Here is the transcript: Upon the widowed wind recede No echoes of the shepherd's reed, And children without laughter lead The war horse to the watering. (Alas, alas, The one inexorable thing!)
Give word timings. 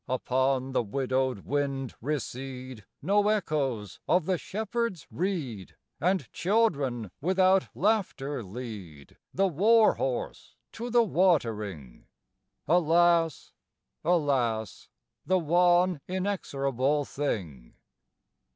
Upon 0.07 0.71
the 0.71 0.81
widowed 0.81 1.45
wind 1.45 1.93
recede 2.01 2.85
No 3.03 3.27
echoes 3.27 3.99
of 4.07 4.25
the 4.25 4.39
shepherd's 4.39 5.05
reed, 5.11 5.75
And 5.99 6.27
children 6.33 7.11
without 7.21 7.67
laughter 7.75 8.41
lead 8.41 9.17
The 9.31 9.45
war 9.45 9.93
horse 9.93 10.55
to 10.71 10.89
the 10.89 11.03
watering. 11.03 12.07
(Alas, 12.67 13.53
alas, 14.03 14.89
The 15.27 15.37
one 15.37 16.01
inexorable 16.07 17.05
thing!) 17.05 17.75